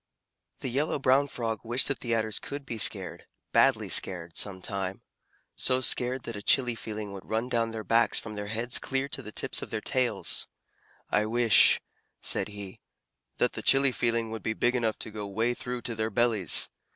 The 0.61 0.69
Yellow 0.69 0.97
Brown 0.97 1.27
Frog 1.27 1.59
wished 1.63 1.87
that 1.87 1.99
the 1.99 2.15
Adders 2.15 2.39
could 2.39 2.65
be 2.65 2.79
scared, 2.79 3.27
badly 3.51 3.87
scared, 3.87 4.35
some 4.35 4.59
time: 4.59 5.03
so 5.55 5.79
scared 5.79 6.23
that 6.23 6.35
a 6.35 6.41
chilly 6.41 6.73
feeling 6.73 7.13
would 7.13 7.29
run 7.29 7.49
down 7.49 7.69
their 7.69 7.83
backs 7.83 8.19
from 8.19 8.33
their 8.33 8.47
heads 8.47 8.79
clear 8.79 9.07
to 9.09 9.21
the 9.21 9.31
tips 9.31 9.61
of 9.61 9.69
their 9.69 9.79
tails. 9.79 10.47
"I 11.11 11.27
wish," 11.27 11.79
said 12.19 12.47
he, 12.47 12.79
"that 13.37 13.53
the 13.53 13.61
chilly 13.61 13.91
feeling 13.91 14.31
would 14.31 14.41
be 14.41 14.53
big 14.53 14.75
enough 14.75 14.97
to 14.97 15.11
go 15.11 15.27
way 15.27 15.53
through 15.53 15.83
to 15.83 15.93
their 15.93 16.09
bellies. 16.09 16.71